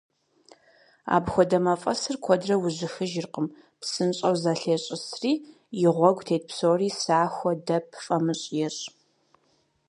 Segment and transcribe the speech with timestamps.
[1.15, 3.47] Апхуэдэ мафӀэсыр куэдрэ ужьыхыжыркъым,
[3.79, 5.33] псынщӀэу зэлъещӏысри,
[5.85, 8.85] и гъуэгу тет псори сахуэ, дэп, фӀамыщӀ ещӏ.